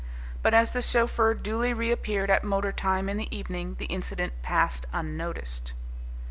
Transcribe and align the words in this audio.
But 0.41 0.55
as 0.55 0.71
the 0.71 0.81
chauffeur 0.81 1.35
duly 1.35 1.75
reappeared 1.75 2.31
at 2.31 2.43
motor 2.43 2.71
time 2.71 3.07
in 3.07 3.17
the 3.17 3.29
evening 3.37 3.75
the 3.77 3.85
incident 3.85 4.33
passed 4.41 4.87
unnoticed. 4.91 5.73